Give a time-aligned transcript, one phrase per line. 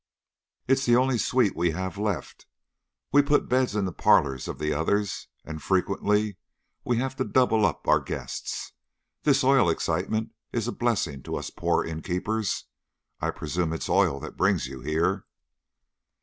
[0.67, 2.47] "It is the only suite we have left.
[3.11, 6.37] We've put beds in the parlors of the others, and frequently
[6.83, 8.71] we have to double up our guests.
[9.21, 12.65] This oil excitement is a blessing to us poor innkeepers.
[13.19, 15.27] I presume it's oil that brings you here?"